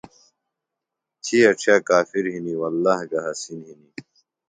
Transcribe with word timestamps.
تھی 1.23 1.37
اڇِھیہ 1.49 1.75
کافر 1.89 2.25
ہِنیۡ 2.33 2.59
وللّٰہ 2.61 2.97
گہ 3.11 3.19
حسِین 3.25 3.61
ہِنیۡ۔ 3.67 3.93